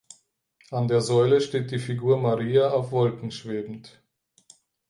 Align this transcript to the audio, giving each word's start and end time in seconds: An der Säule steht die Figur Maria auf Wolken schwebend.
An 0.71 0.87
der 0.87 1.01
Säule 1.01 1.41
steht 1.41 1.69
die 1.69 1.77
Figur 1.77 2.17
Maria 2.19 2.71
auf 2.71 2.91
Wolken 2.91 3.29
schwebend. 3.29 4.01